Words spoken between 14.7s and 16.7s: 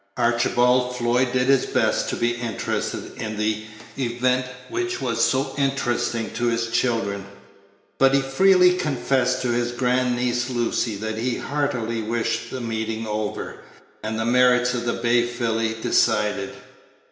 of the bay filly decided.